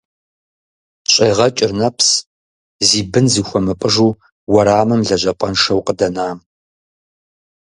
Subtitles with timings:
[1.11, 2.09] ЩӀегъэкӀыр нэпс
[2.87, 4.09] зи бын зыхуэмыпӀыжу
[4.51, 6.37] уэрамым лэжьапӀэншэу къыдэнам…